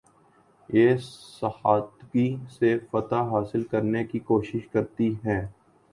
بے 0.69 0.85
ساختگی 0.99 2.27
سے 2.49 2.77
فتح 2.91 3.29
حاصل 3.31 3.63
کرنے 3.71 4.03
کی 4.03 4.19
کوشش 4.21 4.67
کرتی 4.73 5.13
ہیں 5.25 5.41